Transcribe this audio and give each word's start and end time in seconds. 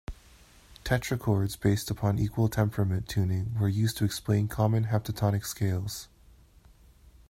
Tetrachords 0.83 1.61
based 1.61 1.91
upon 1.91 2.17
equal 2.17 2.49
temperament 2.49 3.07
tuning 3.07 3.53
were 3.59 3.69
used 3.69 3.97
to 3.97 4.03
explain 4.03 4.47
common 4.47 4.85
heptatonic 4.85 5.45
scales. 5.45 6.07